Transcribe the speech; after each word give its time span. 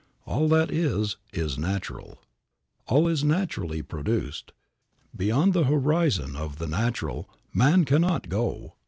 All 0.25 0.47
that 0.47 0.71
is 0.71 1.17
is 1.31 1.59
natural. 1.59 2.23
All 2.87 3.07
is 3.07 3.23
naturally 3.23 3.83
produced. 3.83 4.51
Beyond 5.15 5.53
the 5.53 5.65
horizon 5.65 6.35
of 6.35 6.57
the 6.57 6.65
natural 6.67 7.29
man 7.53 7.85
cannot 7.85 8.27
go. 8.27 8.73